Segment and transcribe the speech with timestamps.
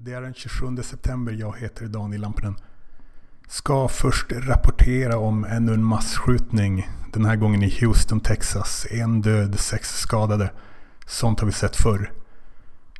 [0.00, 1.32] Det är den 27 september.
[1.32, 2.56] Jag heter Daniel Lampinen.
[3.48, 6.88] Ska först rapportera om ännu en massskjutning.
[7.12, 8.86] Den här gången i Houston, Texas.
[8.90, 10.50] En död, sex skadade.
[11.06, 12.12] Sånt har vi sett förr.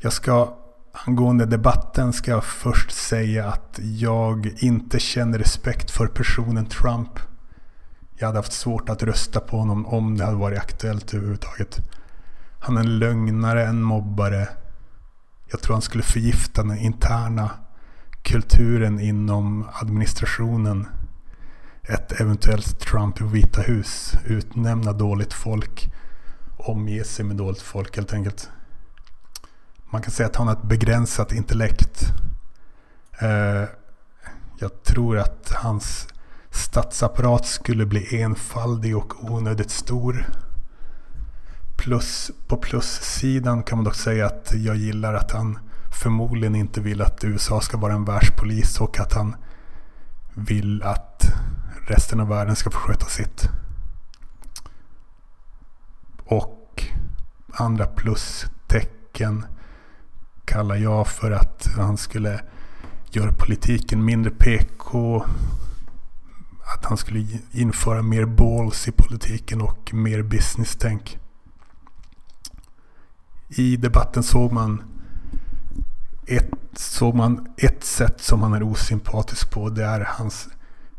[0.00, 0.56] Jag ska
[0.92, 7.18] angående debatten ska jag först säga att jag inte känner respekt för personen Trump.
[8.16, 11.80] Jag hade haft svårt att rösta på honom om det hade varit aktuellt överhuvudtaget.
[12.60, 14.48] Han är en lögnare, en mobbare
[15.46, 17.50] jag tror han skulle förgifta den interna
[18.22, 20.86] kulturen inom administrationen.
[21.82, 24.14] Ett eventuellt Trump i Vita hus.
[24.24, 25.92] Utnämna dåligt folk.
[26.56, 28.50] Omge sig med dåligt folk helt enkelt.
[29.90, 32.04] Man kan säga att han har ett begränsat intellekt.
[33.18, 33.64] Eh,
[34.58, 36.08] jag tror att hans
[36.50, 40.26] statsapparat skulle bli enfaldig och onödigt stor.
[41.84, 45.58] Plus, på plussidan kan man dock säga att jag gillar att han
[46.02, 49.36] förmodligen inte vill att USA ska vara en världspolis och att han
[50.34, 51.26] vill att
[51.86, 53.48] resten av världen ska få sköta sitt.
[56.24, 56.84] Och
[57.52, 59.46] andra plustecken
[60.44, 62.40] kallar jag för att han skulle
[63.10, 65.24] göra politiken mindre PK.
[66.76, 71.18] Att han skulle införa mer balls i politiken och mer business-tänk
[73.56, 74.82] i debatten såg man
[76.26, 79.68] ett, såg man ett sätt som han är osympatisk på.
[79.68, 80.48] Det är hans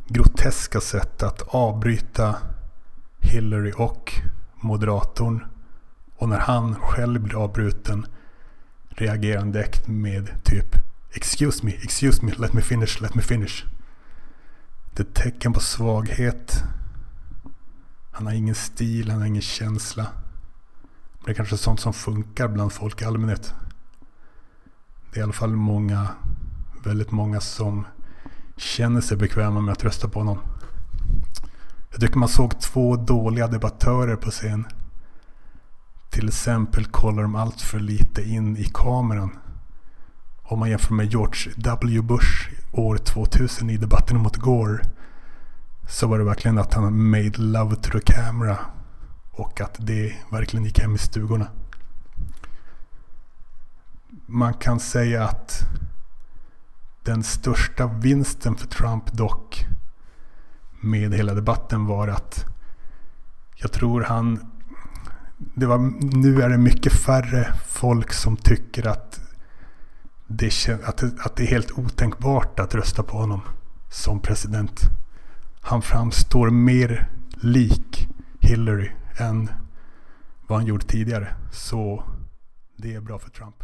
[0.07, 2.35] groteska sätt att avbryta
[3.19, 4.13] Hillary och
[4.55, 5.45] moderatorn.
[6.17, 8.05] Och när han själv blir avbruten
[8.89, 10.75] reagerar han direkt med typ
[11.15, 13.65] Excuse me, excuse me, let me finish, let me finish.
[14.93, 16.63] Det är tecken på svaghet.
[18.11, 20.07] Han har ingen stil, han har ingen känsla.
[21.25, 23.53] Det är kanske sånt som funkar bland folk i allmänhet.
[25.11, 26.07] Det är i alla fall många,
[26.83, 27.85] väldigt många som
[28.57, 30.37] känner sig bekväma med att rösta på honom.
[31.91, 34.65] Jag tycker man såg två dåliga debattörer på scen.
[36.09, 39.37] Till exempel kollar de allt för lite in i kameran.
[40.43, 42.01] Om man jämför med George W.
[42.01, 44.79] Bush år 2000 i debatten mot Gore.
[45.89, 48.57] Så var det verkligen att han made love to the camera
[49.35, 51.47] och att det verkligen gick hem i stugorna.
[54.25, 55.61] Man kan säga att
[57.03, 59.65] den största vinsten för Trump dock
[60.81, 62.45] med hela debatten var att
[63.55, 64.51] jag tror han...
[65.37, 65.77] Det var,
[66.15, 69.19] nu är det mycket färre folk som tycker att
[70.27, 73.41] det, att, att det är helt otänkbart att rösta på honom
[73.89, 74.81] som president.
[75.61, 77.09] Han framstår mer
[77.41, 78.04] lik
[78.45, 79.49] Hillary än
[80.47, 81.35] vad han gjort tidigare.
[81.51, 82.03] Så
[82.77, 83.55] det är bra för Trump.